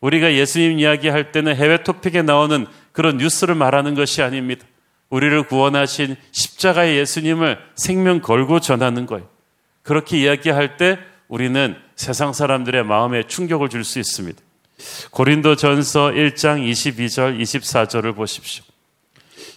우리가 0.00 0.32
예수님 0.34 0.78
이야기 0.78 1.08
할 1.08 1.32
때는 1.32 1.56
해외 1.56 1.82
토픽에 1.82 2.22
나오는 2.22 2.66
그런 2.92 3.18
뉴스를 3.18 3.54
말하는 3.54 3.94
것이 3.94 4.22
아닙니다. 4.22 4.64
우리를 5.10 5.42
구원하신 5.44 6.16
십자가의 6.32 6.96
예수님을 6.98 7.58
생명 7.74 8.20
걸고 8.20 8.60
전하는 8.60 9.06
거예요. 9.06 9.28
그렇게 9.82 10.18
이야기할 10.18 10.76
때 10.76 10.98
우리는 11.28 11.76
세상 11.96 12.32
사람들의 12.32 12.84
마음에 12.84 13.22
충격을 13.24 13.68
줄 13.68 13.84
수 13.84 13.98
있습니다. 13.98 14.40
고린도 15.10 15.56
전서 15.56 16.10
1장 16.10 16.62
22절, 16.70 17.40
24절을 17.40 18.14
보십시오. 18.14 18.64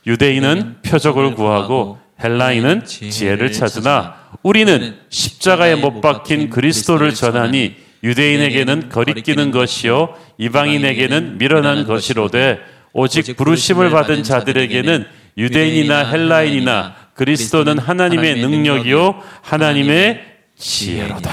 유대인은 0.05 0.77
표적을 0.83 1.35
구하고 1.35 1.99
헬라인은 2.23 2.85
지혜를 2.85 3.51
찾으나 3.51 4.15
우리는 4.43 4.95
십자가에 5.09 5.75
못 5.75 6.01
박힌 6.01 6.49
그리스도를 6.49 7.13
전하니 7.13 7.75
유대인에게는 8.03 8.89
거리끼는 8.89 9.51
것이요 9.51 10.15
이방인에게는 10.37 11.37
미련한 11.37 11.85
것이로되 11.85 12.59
오직 12.93 13.35
부르심을 13.37 13.89
받은 13.91 14.23
자들에게는 14.23 15.05
유대인이나 15.37 16.09
헬라인이나 16.09 16.95
그리스도는 17.13 17.77
하나님의 17.77 18.41
능력이요 18.41 19.21
하나님의 19.41 20.21
지혜로다. 20.57 21.31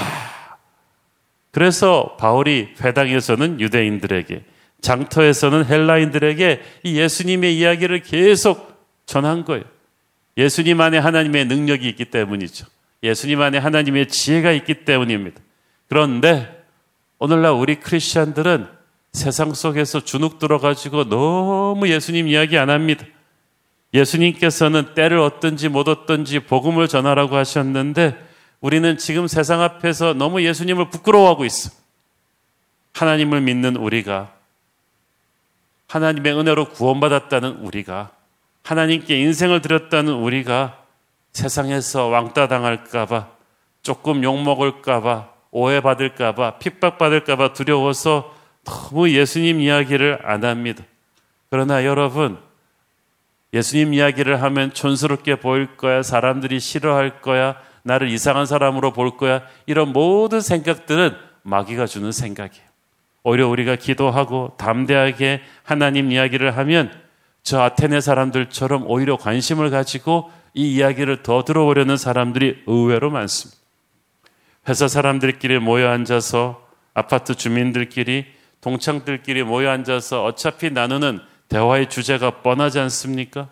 그래서 1.51 2.15
바울이 2.19 2.69
회당에서는 2.81 3.59
유대인들에게 3.59 4.43
장터에서는 4.81 5.65
헬라인들에게 5.65 6.61
이 6.83 6.97
예수님의 6.97 7.57
이야기를 7.57 8.01
계속 8.01 8.69
전한 9.05 9.45
거예요. 9.45 9.63
예수님 10.37 10.79
안에 10.79 10.97
하나님의 10.97 11.45
능력이 11.45 11.87
있기 11.89 12.05
때문이죠. 12.05 12.65
예수님 13.03 13.41
안에 13.41 13.57
하나님의 13.57 14.07
지혜가 14.07 14.51
있기 14.53 14.85
때문입니다. 14.85 15.41
그런데 15.87 16.63
오늘날 17.17 17.51
우리 17.51 17.75
크리스천들은 17.75 18.67
세상 19.11 19.53
속에서 19.53 20.01
주눅 20.01 20.39
들어가지고 20.39 21.09
너무 21.09 21.89
예수님 21.89 22.27
이야기 22.27 22.57
안 22.57 22.69
합니다. 22.69 23.05
예수님께서는 23.93 24.93
때를 24.93 25.19
얻든지 25.19 25.69
못 25.69 25.87
얻든지 25.87 26.41
복음을 26.41 26.87
전하라고 26.87 27.35
하셨는데 27.35 28.15
우리는 28.61 28.97
지금 28.97 29.27
세상 29.27 29.61
앞에서 29.61 30.13
너무 30.13 30.43
예수님을 30.43 30.89
부끄러워하고 30.89 31.45
있어. 31.45 31.71
하나님을 32.93 33.41
믿는 33.41 33.77
우리가 33.77 34.33
하나님의 35.89 36.33
은혜로 36.33 36.69
구원받았다는 36.69 37.57
우리가 37.57 38.11
하나님께 38.63 39.19
인생을 39.19 39.61
드렸다는 39.61 40.13
우리가 40.13 40.83
세상에서 41.33 42.07
왕따 42.07 42.47
당할까봐 42.47 43.27
조금 43.81 44.23
욕먹을까봐 44.23 45.29
오해받을까봐 45.51 46.59
핍박받을까봐 46.59 47.53
두려워서 47.53 48.35
너무 48.63 49.09
예수님 49.09 49.61
이야기를 49.61 50.19
안 50.23 50.43
합니다. 50.43 50.83
그러나 51.49 51.83
여러분, 51.85 52.37
예수님 53.53 53.95
이야기를 53.95 54.43
하면 54.43 54.71
촌스럽게 54.71 55.37
보일 55.37 55.75
거야, 55.75 56.03
사람들이 56.03 56.59
싫어할 56.59 57.21
거야, 57.21 57.55
나를 57.81 58.09
이상한 58.09 58.45
사람으로 58.45 58.93
볼 58.93 59.17
거야, 59.17 59.41
이런 59.65 59.91
모든 59.91 60.41
생각들은 60.41 61.15
마귀가 61.41 61.87
주는 61.87 62.11
생각이에요. 62.11 62.68
오히려 63.23 63.47
우리가 63.47 63.75
기도하고 63.75 64.53
담대하게 64.57 65.41
하나님 65.63 66.11
이야기를 66.11 66.57
하면 66.57 66.91
저 67.43 67.61
아테네 67.61 68.01
사람들처럼 68.01 68.85
오히려 68.87 69.17
관심을 69.17 69.69
가지고 69.69 70.31
이 70.53 70.75
이야기를 70.75 71.23
더 71.23 71.43
들어보려는 71.43 71.97
사람들이 71.97 72.63
의외로 72.65 73.09
많습니다. 73.09 73.59
회사 74.67 74.87
사람들끼리 74.87 75.59
모여 75.59 75.89
앉아서 75.89 76.65
아파트 76.93 77.35
주민들끼리 77.35 78.25
동창들끼리 78.61 79.43
모여 79.43 79.69
앉아서 79.71 80.23
어차피 80.25 80.69
나누는 80.69 81.19
대화의 81.47 81.89
주제가 81.89 82.41
뻔하지 82.41 82.79
않습니까? 82.79 83.49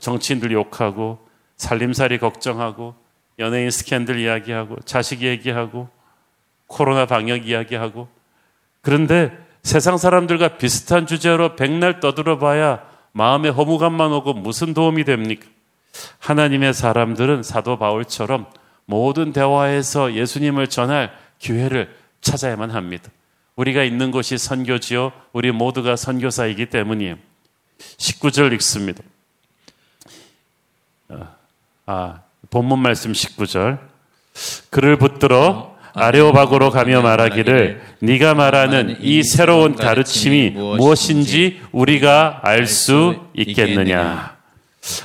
정치인들 0.00 0.52
욕하고 0.52 1.18
살림살이 1.56 2.18
걱정하고 2.18 2.94
연예인 3.38 3.70
스캔들 3.70 4.18
이야기하고 4.18 4.76
자식 4.84 5.22
얘기하고 5.22 5.88
코로나 6.66 7.06
방역 7.06 7.46
이야기하고 7.46 8.08
그런데 8.84 9.36
세상 9.62 9.96
사람들과 9.96 10.58
비슷한 10.58 11.06
주제로 11.06 11.56
백날 11.56 11.98
떠들어 11.98 12.38
봐야 12.38 12.84
마음에 13.12 13.48
허무감만 13.48 14.12
오고 14.12 14.34
무슨 14.34 14.74
도움이 14.74 15.04
됩니까? 15.04 15.46
하나님의 16.18 16.74
사람들은 16.74 17.42
사도 17.42 17.78
바울처럼 17.78 18.46
모든 18.84 19.32
대화에서 19.32 20.14
예수님을 20.14 20.68
전할 20.68 21.16
기회를 21.38 21.96
찾아야만 22.20 22.70
합니다. 22.70 23.10
우리가 23.56 23.84
있는 23.84 24.10
곳이 24.10 24.36
선교지요. 24.36 25.12
우리 25.32 25.50
모두가 25.50 25.96
선교사이기 25.96 26.66
때문이에요. 26.66 27.16
19절 27.78 28.52
읽습니다. 28.54 29.02
어, 31.08 31.34
아, 31.86 32.20
본문 32.50 32.80
말씀 32.80 33.12
19절. 33.12 33.78
그를 34.68 34.98
붙들어 34.98 35.73
아레오박으로 35.94 36.70
가며 36.70 37.02
말하기를 37.02 37.80
네가 38.00 38.34
말하는 38.34 38.96
이 39.00 39.22
새로운 39.22 39.76
가르침이 39.76 40.50
무엇인지 40.50 41.60
우리가 41.72 42.40
알 42.42 42.66
수 42.66 43.20
있겠느냐. 43.34 44.34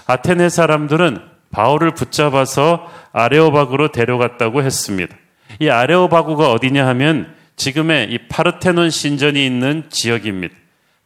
아테네 0.07 0.49
사람들은 0.49 1.19
바울을 1.51 1.93
붙잡아서 1.93 2.91
아레오박으로 3.13 3.91
데려갔다고 3.91 4.63
했습니다. 4.63 5.15
이 5.59 5.69
아레오바구가 5.69 6.51
어디냐 6.51 6.85
하면 6.87 7.33
지금의 7.55 8.11
이 8.11 8.17
파르테논 8.29 8.89
신전이 8.89 9.45
있는 9.45 9.83
지역입니다. 9.89 10.55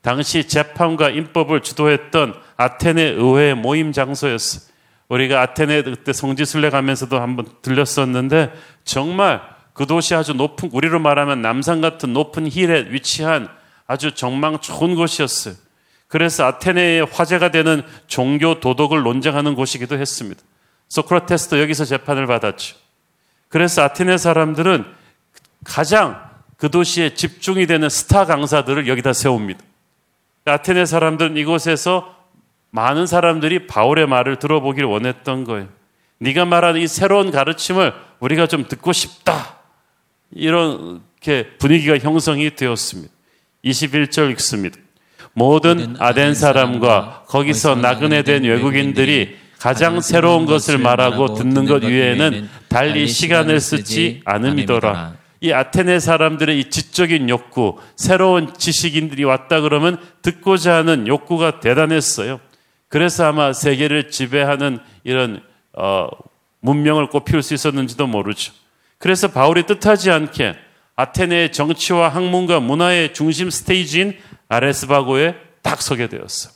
당시 0.01 0.47
재판과 0.47 1.09
인법을 1.09 1.61
주도했던 1.61 2.35
아테네 2.57 3.01
의회 3.01 3.53
모임 3.53 3.91
장소였어요. 3.91 4.63
우리가 5.09 5.41
아테네 5.41 5.83
그때 5.83 6.13
성지순례 6.13 6.69
가면서도 6.69 7.19
한번 7.19 7.45
들렸었는데 7.61 8.51
정말 8.83 9.41
그 9.73 9.87
도시 9.87 10.15
아주 10.15 10.33
높은 10.33 10.69
우리로 10.71 10.99
말하면 10.99 11.41
남산 11.41 11.81
같은 11.81 12.13
높은 12.13 12.47
힐에 12.47 12.87
위치한 12.89 13.49
아주 13.87 14.13
정망 14.13 14.59
좋은 14.59 14.95
곳이었어요. 14.95 15.55
그래서 16.07 16.45
아테네의 16.45 17.07
화제가 17.11 17.49
되는 17.49 17.81
종교 18.07 18.59
도덕을 18.59 19.01
논쟁하는 19.01 19.55
곳이기도 19.55 19.97
했습니다. 19.97 20.41
소크라테스도 20.89 21.59
여기서 21.59 21.85
재판을 21.85 22.27
받았죠. 22.27 22.75
그래서 23.49 23.83
아테네 23.83 24.17
사람들은 24.17 24.85
가장 25.63 26.23
그 26.57 26.69
도시에 26.69 27.15
집중이 27.15 27.65
되는 27.65 27.89
스타 27.89 28.25
강사들을 28.25 28.87
여기다 28.87 29.13
세웁니다. 29.13 29.59
아테네 30.45 30.85
사람들은 30.85 31.37
이곳에서 31.37 32.15
많은 32.69 33.07
사람들이 33.07 33.67
바울의 33.67 34.07
말을 34.07 34.37
들어보기를 34.37 34.87
원했던 34.87 35.45
거예요. 35.45 35.67
네가 36.19 36.45
말하는 36.45 36.81
이 36.81 36.87
새로운 36.87 37.31
가르침을 37.31 37.93
우리가 38.19 38.47
좀 38.47 38.67
듣고 38.67 38.93
싶다. 38.93 39.52
이렇게 40.35 41.47
분위기가 41.57 41.97
형성이 41.97 42.55
되었습니다. 42.55 43.13
21절 43.63 44.31
읽습니다. 44.31 44.77
모든 45.33 45.95
아덴 45.99 46.33
사람과 46.33 47.23
거기서 47.27 47.75
나그네 47.75 48.23
된 48.23 48.43
외국인들이 48.43 49.35
가장 49.59 50.01
새로운 50.01 50.45
것을 50.45 50.77
말하고 50.77 51.35
듣는 51.35 51.65
것 51.65 51.83
위에는 51.83 52.49
달리 52.67 53.07
시간을 53.07 53.59
쓰지 53.61 54.21
않음이더라. 54.25 55.15
이 55.39 55.51
아테네 55.51 55.99
사람들의 55.99 56.57
이 56.57 56.69
지적인 56.69 57.29
욕구, 57.29 57.77
새로운 57.95 58.53
지식인들이 58.53 59.25
왔다 59.25 59.59
그러면 59.59 59.97
듣고자 60.21 60.75
하는 60.75 61.07
욕구가 61.07 61.59
대단했어요. 61.59 62.39
그래서 62.87 63.25
아마 63.25 63.51
세계를 63.51 64.09
지배하는 64.09 64.79
이런 65.03 65.41
어, 65.73 66.07
문명을 66.61 67.07
꽃피울 67.07 67.41
수 67.41 67.53
있었는지도 67.53 68.07
모르죠. 68.07 68.53
그래서 69.03 69.27
바울이 69.27 69.65
뜻하지 69.65 70.11
않게 70.11 70.55
아테네의 70.95 71.51
정치와 71.51 72.07
학문과 72.07 72.61
문화의 72.61 73.13
중심 73.13 73.49
스테이지인 73.49 74.17
아레스바고에 74.47 75.35
딱 75.61 75.81
서게 75.81 76.07
되었어. 76.07 76.51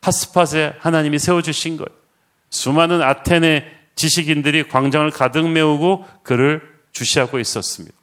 하스팟에 0.00 0.76
하나님이 0.78 1.18
세워주신 1.18 1.76
거예요. 1.76 1.94
수많은 2.48 3.02
아테네 3.02 3.70
지식인들이 3.96 4.66
광장을 4.68 5.10
가득 5.10 5.46
메우고 5.46 6.06
그를 6.22 6.62
주시하고 6.92 7.38
있었습니다. 7.38 7.94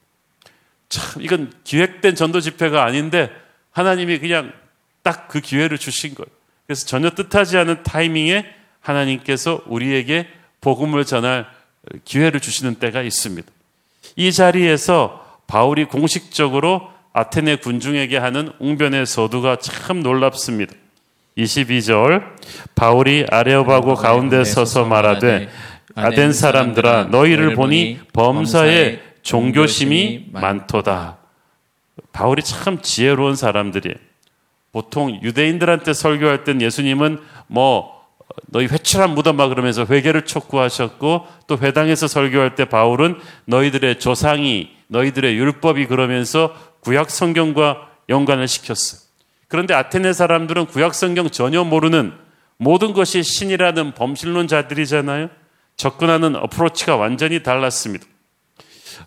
참, 0.90 1.24
이건 1.24 1.52
기획된 1.64 2.14
전도 2.14 2.40
집회가 2.40 2.84
아닌데 2.84 3.32
하나님이 3.72 4.20
그냥 4.20 4.54
딱 5.02 5.28
그 5.28 5.40
기회를 5.40 5.80
주신 5.80 6.14
거예요. 6.14 6.30
그래서 6.68 6.86
전혀 6.86 7.10
뜻하지 7.10 7.58
않은 7.58 7.82
타이밍에 7.82 8.46
하나님께서 8.80 9.64
우리에게 9.66 10.28
복음을 10.60 11.04
전할 11.04 11.48
기회를 12.06 12.40
주시는 12.40 12.76
때가 12.76 13.02
있습니다. 13.02 13.48
이 14.16 14.32
자리에서 14.32 15.40
바울이 15.48 15.86
공식적으로 15.86 16.90
아테네 17.14 17.58
군중에게 17.58 18.18
하는 18.18 18.52
웅변의 18.60 19.06
서두가 19.06 19.58
참 19.58 20.02
놀랍습니다. 20.02 20.74
22절 21.38 22.24
바울이 22.76 23.26
아레오바고 23.30 23.96
가운데 23.96 24.44
서서 24.44 24.86
말하되 24.86 25.50
아덴 25.96 26.34
사람들아 26.34 27.06
너희를 27.06 27.56
보니 27.56 28.00
범사에 28.14 29.00
종교심이 29.24 30.28
많도다. 30.32 31.18
바울이 32.12 32.42
참 32.44 32.82
지혜로운 32.82 33.36
사람들이에요. 33.36 33.96
보통 34.72 35.20
유대인들한테 35.22 35.94
설교할 35.94 36.44
땐 36.44 36.62
예수님은 36.62 37.20
뭐 37.48 38.01
너희 38.48 38.68
회출한 38.68 39.16
무덤아 39.16 39.48
그러면서 39.48 39.86
회개를 39.86 40.26
촉구하셨고 40.26 41.28
또 41.48 41.58
회당에서 41.58 42.08
설교할 42.08 42.56
때 42.56 42.66
바울은 42.66 43.20
너희들의 43.46 44.00
조상이 44.00 44.72
너희들의 44.88 45.38
율법이 45.38 45.88
그러면서 45.88 46.54
구약 46.82 47.10
성경과 47.10 47.90
연관을 48.10 48.48
시켰어. 48.48 48.98
그런데 49.48 49.74
아테네 49.74 50.14
사람들은 50.14 50.68
구약 50.68 50.94
성경 50.96 51.30
전혀 51.30 51.64
모르는 51.64 52.14
모든 52.58 52.94
것이 52.94 53.24
신이라는 53.24 53.94
범신론자들이잖아요. 53.94 55.30
접근하는 55.78 56.36
어프로치가 56.36 56.96
완전히 56.96 57.42
달랐습니다. 57.42 58.06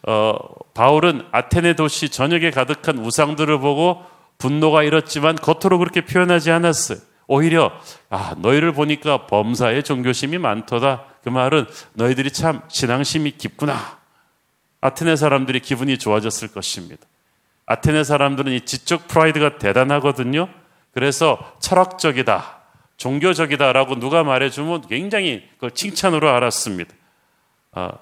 어, 0.06 0.36
바울은 0.74 1.22
아테네 1.30 1.74
도시 1.76 2.08
전역에 2.08 2.50
가득한 2.50 2.98
우상들을 2.98 3.58
보고 3.60 4.02
분노가 4.38 4.82
일었지만 4.82 5.36
겉으로 5.36 5.78
그렇게 5.78 6.00
표현하지 6.00 6.50
않았어요. 6.50 6.98
오히려 7.26 7.72
아 8.10 8.34
너희를 8.38 8.72
보니까 8.72 9.26
범사에 9.26 9.82
종교심이 9.82 10.38
많도다. 10.38 11.04
그 11.22 11.28
말은 11.30 11.66
너희들이 11.94 12.30
참 12.30 12.62
신앙심이 12.68 13.32
깊구나. 13.32 13.98
아테네 14.80 15.16
사람들이 15.16 15.60
기분이 15.60 15.98
좋아졌을 15.98 16.48
것입니다. 16.48 17.06
아테네 17.66 18.04
사람들은 18.04 18.52
이 18.52 18.60
지적 18.60 19.08
프라이드가 19.08 19.58
대단하거든요. 19.58 20.48
그래서 20.92 21.54
철학적이다, 21.60 22.60
종교적이다라고 22.98 23.98
누가 23.98 24.22
말해주면 24.22 24.82
굉장히 24.88 25.42
그걸 25.54 25.70
칭찬으로 25.70 26.28
알았습니다. 26.28 26.94
아, 27.72 27.92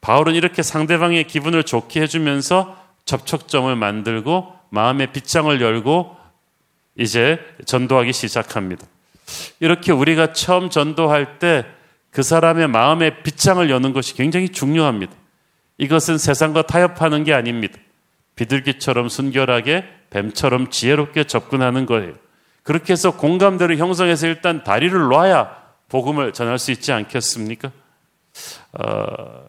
바울은 0.00 0.34
이렇게 0.34 0.62
상대방의 0.62 1.24
기분을 1.24 1.64
좋게 1.64 2.00
해주면서 2.02 2.78
접촉점을 3.04 3.74
만들고 3.74 4.54
마음의 4.70 5.08
빗장을 5.12 5.60
열고 5.60 6.16
이제 6.96 7.38
전도하기 7.66 8.12
시작합니다. 8.12 8.86
이렇게 9.60 9.92
우리가 9.92 10.32
처음 10.32 10.70
전도할 10.70 11.38
때 11.38 11.64
그 12.10 12.22
사람의 12.22 12.68
마음의 12.68 13.22
빗장을 13.22 13.68
여는 13.70 13.92
것이 13.92 14.14
굉장히 14.14 14.48
중요합니다. 14.48 15.12
이것은 15.78 16.18
세상과 16.18 16.62
타협하는 16.62 17.24
게 17.24 17.32
아닙니다. 17.32 17.78
비둘기처럼 18.34 19.08
순결하게 19.08 19.84
뱀처럼 20.10 20.70
지혜롭게 20.70 21.24
접근하는 21.24 21.86
거예요. 21.86 22.14
그렇게 22.62 22.92
해서 22.92 23.12
공감대를 23.12 23.78
형성해서 23.78 24.26
일단 24.26 24.64
다리를 24.64 24.98
놔야 25.08 25.56
복음을 25.88 26.32
전할 26.32 26.58
수 26.58 26.72
있지 26.72 26.92
않겠습니까? 26.92 27.70
어, 28.72 29.46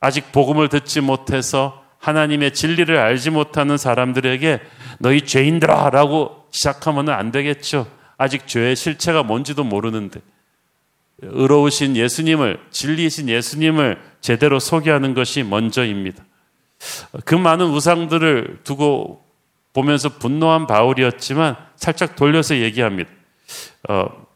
아직 0.00 0.30
복음을 0.30 0.68
듣지 0.68 1.00
못해서 1.00 1.84
하나님의 1.98 2.54
진리를 2.54 2.96
알지 2.96 3.30
못하는 3.30 3.76
사람들에게 3.76 4.60
너희 5.00 5.22
죄인들아 5.22 5.90
라고 5.90 6.37
시작하면 6.50 7.08
안 7.10 7.30
되겠죠. 7.30 7.86
아직 8.16 8.46
죄의 8.46 8.76
실체가 8.76 9.22
뭔지도 9.22 9.64
모르는데. 9.64 10.20
의로우신 11.20 11.96
예수님을, 11.96 12.60
진리이신 12.70 13.28
예수님을 13.28 14.00
제대로 14.20 14.60
소개하는 14.60 15.14
것이 15.14 15.42
먼저입니다. 15.42 16.24
그 17.24 17.34
많은 17.34 17.66
우상들을 17.66 18.60
두고 18.64 19.24
보면서 19.72 20.08
분노한 20.08 20.66
바울이었지만 20.66 21.56
살짝 21.76 22.16
돌려서 22.16 22.56
얘기합니다. 22.56 23.10
어, 23.88 24.28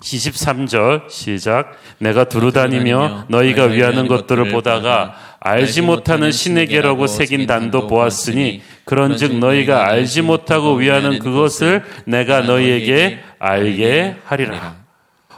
23절 0.00 1.08
시작. 1.10 1.78
내가 1.98 2.24
두루다니며 2.24 3.26
너희가 3.28 3.64
위하는 3.64 4.08
것들을 4.08 4.50
보다가 4.50 5.14
알지 5.40 5.82
못하는 5.82 6.32
신에게라고 6.32 7.06
새긴 7.06 7.46
단도 7.46 7.86
보았으니 7.86 8.62
그런즉 8.84 9.38
너희가 9.38 9.86
알지 9.88 10.22
못하고 10.22 10.74
위하는 10.74 11.18
그것을 11.18 11.84
내가 12.06 12.40
너희에게 12.40 13.20
알게 13.38 14.16
하리라. 14.24 14.76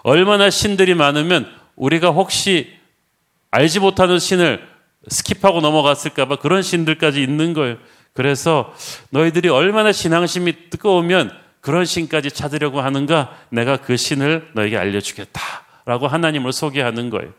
얼마나 0.02 0.50
신들이 0.50 0.94
많으면 0.94 1.46
우리가 1.76 2.10
혹시 2.10 2.72
알지 3.50 3.80
못하는 3.80 4.18
신을 4.18 4.66
skip하고 5.10 5.60
넘어갔을까봐 5.60 6.36
그런 6.36 6.62
신들까지 6.62 7.22
있는 7.22 7.52
거예요. 7.52 7.76
그래서 8.12 8.72
너희들이 9.10 9.48
얼마나 9.48 9.92
신앙심이 9.92 10.70
뜨거우면 10.70 11.30
그런 11.60 11.84
신까지 11.84 12.30
찾으려고 12.30 12.80
하는가? 12.80 13.36
내가 13.50 13.76
그 13.78 13.96
신을 13.96 14.50
너에게 14.54 14.76
알려주겠다. 14.76 15.40
라고 15.86 16.06
하나님을 16.08 16.52
소개하는 16.52 17.10
거예요. 17.10 17.30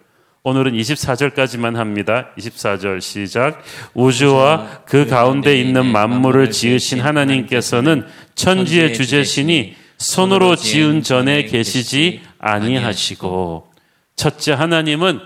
오늘은 0.47 0.73
24절까지만 0.73 1.73
합니다. 1.73 2.27
24절 2.37 3.01
시작. 3.01 3.63
우주와 3.95 4.83
그 4.85 5.07
가운데 5.07 5.59
있는 5.59 5.87
만물을 5.87 6.51
지으신 6.51 6.99
하나님께서는 6.99 8.05
천지의 8.35 8.93
주제신이 8.93 9.75
손으로 9.97 10.55
지은 10.55 11.01
전에 11.01 11.45
계시지 11.45 12.21
아니하시고 12.37 13.71
첫째 14.15 14.53
하나님은 14.53 15.19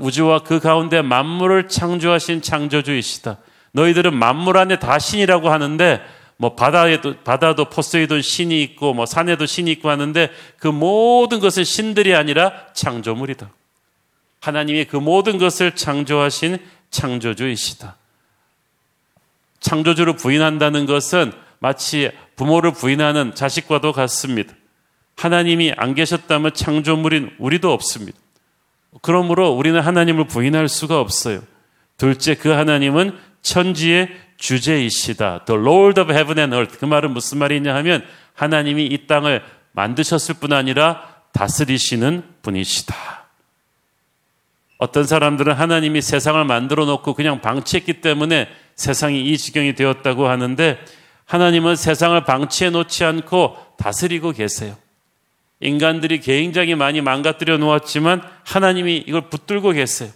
우주와 0.00 0.38
그 0.38 0.58
가운데 0.58 1.02
만물을 1.02 1.68
창조하신 1.68 2.40
창조주이시다. 2.40 3.36
너희들은 3.72 4.14
만물 4.14 4.56
안에 4.56 4.78
다 4.78 4.98
신이라고 4.98 5.50
하는데 5.50 6.00
뭐 6.38 6.54
바다에도 6.54 7.16
바다도 7.24 7.66
포세이돈 7.66 8.22
신이 8.22 8.62
있고 8.62 8.94
뭐 8.94 9.04
산에도 9.04 9.44
신이 9.44 9.70
있고 9.72 9.90
하는데 9.90 10.30
그 10.58 10.68
모든 10.68 11.40
것은 11.40 11.62
신들이 11.62 12.14
아니라 12.14 12.54
창조물이다. 12.72 13.50
하나님이 14.46 14.84
그 14.84 14.96
모든 14.96 15.38
것을 15.38 15.74
창조하신 15.74 16.58
창조주이시다. 16.90 17.96
창조주를 19.58 20.14
부인한다는 20.14 20.86
것은 20.86 21.32
마치 21.58 22.12
부모를 22.36 22.72
부인하는 22.72 23.34
자식과도 23.34 23.90
같습니다. 23.90 24.54
하나님이 25.16 25.72
안 25.76 25.94
계셨다면 25.94 26.54
창조물인 26.54 27.34
우리도 27.38 27.72
없습니다. 27.72 28.16
그러므로 29.02 29.50
우리는 29.50 29.80
하나님을 29.80 30.28
부인할 30.28 30.68
수가 30.68 31.00
없어요. 31.00 31.42
둘째, 31.96 32.36
그 32.36 32.50
하나님은 32.50 33.18
천지의 33.42 34.10
주제이시다. 34.36 35.44
The 35.46 35.60
Lord 35.60 36.00
of 36.00 36.12
Heaven 36.12 36.38
and 36.38 36.54
Earth. 36.54 36.78
그 36.78 36.84
말은 36.84 37.10
무슨 37.10 37.38
말이냐 37.38 37.74
하면 37.76 38.04
하나님이 38.34 38.86
이 38.86 39.06
땅을 39.06 39.42
만드셨을 39.72 40.36
뿐 40.36 40.52
아니라 40.52 41.02
다스리시는 41.32 42.22
분이시다. 42.42 43.25
어떤 44.78 45.04
사람들은 45.04 45.54
하나님이 45.54 46.02
세상을 46.02 46.42
만들어 46.44 46.84
놓고 46.84 47.14
그냥 47.14 47.40
방치했기 47.40 48.00
때문에 48.00 48.48
세상이 48.74 49.30
이 49.30 49.38
지경이 49.38 49.74
되었다고 49.74 50.28
하는데 50.28 50.78
하나님은 51.24 51.76
세상을 51.76 52.22
방치해 52.24 52.70
놓지 52.70 53.04
않고 53.04 53.56
다스리고 53.78 54.32
계세요. 54.32 54.76
인간들이 55.60 56.20
굉장히 56.20 56.74
많이 56.74 57.00
망가뜨려 57.00 57.56
놓았지만 57.56 58.22
하나님이 58.44 59.04
이걸 59.06 59.30
붙들고 59.30 59.72
계세요. 59.72 60.10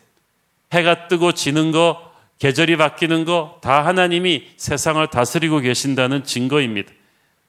해가 0.72 1.08
뜨고 1.08 1.32
지는 1.32 1.72
거, 1.72 2.10
계절이 2.38 2.76
바뀌는 2.76 3.24
거 3.24 3.58
다 3.60 3.84
하나님이 3.84 4.48
세상을 4.56 5.04
다스리고 5.08 5.60
계신다는 5.60 6.24
증거입니다. 6.24 6.92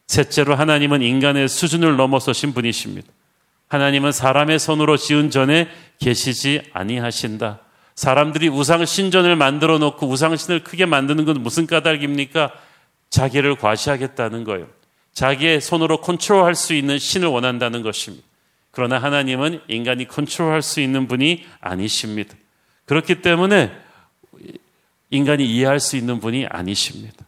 셋째로 0.08 0.56
하나님은 0.56 1.02
인간의 1.02 1.48
수준을 1.48 1.96
넘어서신 1.96 2.54
분이십니다. 2.54 3.08
하나님은 3.72 4.12
사람의 4.12 4.60
손으로 4.60 4.98
지은 4.98 5.30
전에 5.30 5.70
계시지 5.98 6.62
아니하신다. 6.74 7.60
사람들이 7.96 8.50
우상 8.50 8.86
신전을 8.86 9.38
만들어 9.38 9.78
놓고 9.78 10.10
우상 10.10 10.36
신을 10.36 10.66
크게 10.66 10.86
만드는 10.86 11.24
건 11.24 11.42
무슨 11.42 11.68
까닭입니까? 11.68 12.52
자기를 13.10 13.56
과시하겠다는 13.56 14.44
거예요. 14.44 14.68
자기의 15.14 15.62
손으로 15.62 16.02
컨트롤할 16.02 16.54
수 16.54 16.74
있는 16.74 17.00
신을 17.00 17.30
원한다는 17.30 17.82
것입니다. 17.82 18.28
그러나 18.72 19.00
하나님은 19.00 19.62
인간이 19.70 20.06
컨트롤할 20.06 20.62
수 20.62 20.82
있는 20.82 21.08
분이 21.08 21.46
아니십니다. 21.62 22.36
그렇기 22.88 23.22
때문에 23.22 23.72
인간이 25.12 25.46
이해할 25.46 25.80
수 25.80 25.96
있는 25.96 26.20
분이 26.20 26.46
아니십니다. 26.50 27.26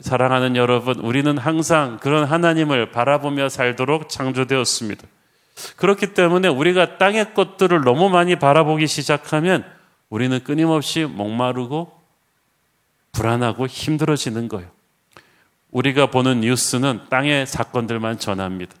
사랑하는 0.00 0.56
여러분, 0.56 1.00
우리는 1.00 1.38
항상 1.38 1.98
그런 1.98 2.24
하나님을 2.24 2.90
바라보며 2.90 3.48
살도록 3.48 4.10
창조되었습니다. 4.10 5.13
그렇기 5.76 6.14
때문에 6.14 6.48
우리가 6.48 6.98
땅의 6.98 7.34
것들을 7.34 7.82
너무 7.82 8.08
많이 8.08 8.36
바라보기 8.36 8.86
시작하면 8.86 9.64
우리는 10.10 10.42
끊임없이 10.42 11.04
목마르고 11.04 11.92
불안하고 13.12 13.66
힘들어지는 13.66 14.48
거예요. 14.48 14.68
우리가 15.70 16.06
보는 16.06 16.40
뉴스는 16.40 17.02
땅의 17.10 17.46
사건들만 17.46 18.18
전합니다. 18.18 18.74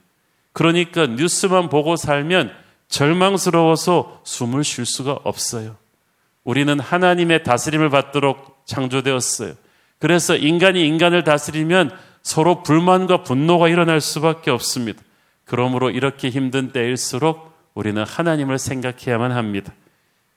그러니까 0.52 1.06
뉴스만 1.06 1.68
보고 1.68 1.96
살면 1.96 2.52
절망스러워서 2.88 4.20
숨을 4.24 4.62
쉴 4.62 4.86
수가 4.86 5.18
없어요. 5.24 5.76
우리는 6.44 6.78
하나님의 6.78 7.42
다스림을 7.42 7.90
받도록 7.90 8.62
창조되었어요. 8.66 9.54
그래서 9.98 10.36
인간이 10.36 10.86
인간을 10.86 11.24
다스리면 11.24 11.90
서로 12.22 12.62
불만과 12.62 13.22
분노가 13.22 13.68
일어날 13.68 14.00
수밖에 14.00 14.50
없습니다. 14.50 15.02
그러므로 15.44 15.90
이렇게 15.90 16.30
힘든 16.30 16.72
때일수록 16.72 17.52
우리는 17.74 18.02
하나님을 18.02 18.58
생각해야만 18.58 19.32
합니다. 19.32 19.72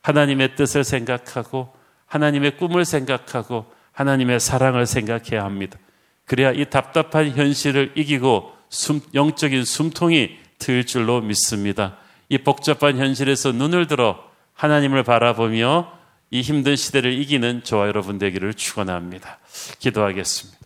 하나님의 0.02 0.56
뜻을 0.56 0.84
생각하고 0.84 1.74
하나님의 2.06 2.58
꿈을 2.58 2.86
생각하고 2.86 3.66
하나님의 3.92 4.40
사랑을 4.40 4.86
생각해야 4.86 5.44
합니다. 5.44 5.78
그래야 6.26 6.52
이 6.52 6.70
답답한 6.70 7.30
현실을 7.30 7.94
이기고 7.96 8.54
숨, 8.70 9.02
영적인 9.14 9.64
숨통이 9.66 10.38
트일 10.60 10.86
줄로 10.86 11.22
믿습니다. 11.22 11.98
이 12.30 12.38
복잡한 12.38 12.98
현실에서 12.98 13.54
눈을 13.54 13.88
들어 13.88 14.24
하나님을 14.54 15.04
바라보며 15.04 15.92
이 16.30 16.42
힘든 16.42 16.76
시대를 16.76 17.14
이기는 17.14 17.64
저와 17.64 17.88
여러분 17.88 18.18
되기를 18.18 18.54
축원합니다. 18.54 19.40
기도하겠습니다. 19.80 20.58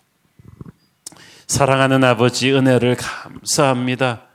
사랑하는 1.47 2.03
아버지 2.03 2.51
은혜를 2.51 2.95
감사합니다. 2.95 4.30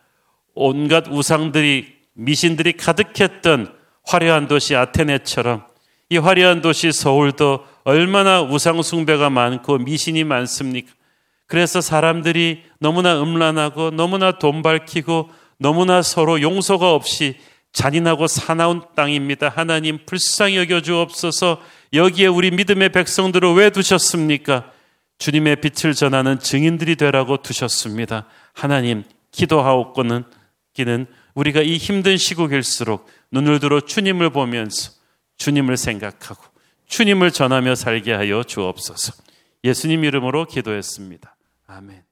온갖 0.56 1.06
우상들이 1.08 1.94
미신들이 2.14 2.72
가득했던 2.72 3.72
화려한 4.04 4.48
도시 4.48 4.74
아테네처럼 4.74 5.64
이 6.08 6.16
화려한 6.16 6.62
도시 6.62 6.90
서울도 6.92 7.64
얼마나 7.84 8.42
우상 8.42 8.82
숭배가 8.82 9.30
많고 9.30 9.78
미신이 9.78 10.24
많습니까? 10.24 10.92
그래서 11.46 11.80
사람들이 11.80 12.64
너무나 12.80 13.20
음란하고 13.22 13.90
너무나 13.90 14.38
돈 14.38 14.62
밝히고 14.62 15.30
너무나 15.58 16.02
서로 16.02 16.40
용서가 16.40 16.92
없이 16.92 17.36
잔인하고 17.72 18.26
사나운 18.26 18.82
땅입니다. 18.96 19.50
하나님 19.54 19.98
불쌍히 20.06 20.56
여겨 20.56 20.80
주옵소서 20.80 21.60
여기에 21.92 22.28
우리 22.28 22.50
믿음의 22.50 22.90
백성들을 22.90 23.54
왜 23.54 23.70
두셨습니까? 23.70 24.70
주님의 25.18 25.56
빛을 25.56 25.94
전하는 25.94 26.38
증인들이 26.38 26.96
되라고 26.96 27.38
두셨습니다. 27.38 28.26
하나님 28.54 29.04
기도하옵고는 29.32 30.24
기는 30.76 31.06
우리가 31.34 31.62
이 31.62 31.78
힘든 31.78 32.16
시국일수록 32.16 33.08
눈을 33.32 33.58
들어 33.58 33.80
주님을 33.80 34.30
보면서 34.30 34.92
주님을 35.38 35.76
생각하고 35.76 36.42
주님을 36.86 37.32
전하며 37.32 37.74
살게 37.74 38.12
하여 38.12 38.44
주옵소서. 38.44 39.12
예수님 39.64 40.04
이름으로 40.04 40.46
기도했습니다. 40.46 41.36
아멘. 41.66 42.04